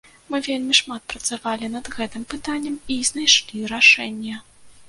Мы 0.35 0.37
вельмі 0.45 0.77
шмат 0.79 1.03
працавалі 1.13 1.69
над 1.75 1.91
гэтым 1.97 2.25
пытаннем 2.33 2.81
і 2.97 3.01
знайшлі 3.11 3.63
рашэнне. 3.77 4.35